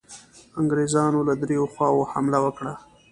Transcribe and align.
انګرېزانو 0.59 1.19
له 1.27 1.33
دریو 1.41 1.71
خواوو 1.73 2.09
حمله 2.11 2.39
وکړه. 2.45 2.73